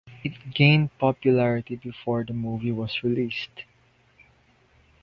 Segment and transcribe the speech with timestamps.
[0.23, 3.65] It gained popularity before the movie was released.